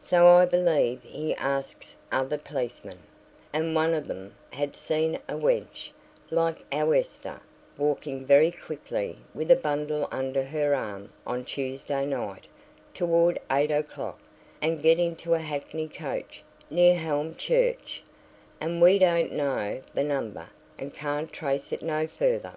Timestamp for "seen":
4.74-5.16